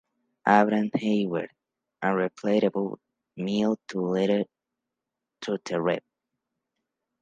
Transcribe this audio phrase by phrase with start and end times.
[0.47, 1.51] Abraham Hayward:
[2.01, 2.99] a reply about
[3.37, 4.45] Mill to a letter
[5.41, 6.01] to the Rev.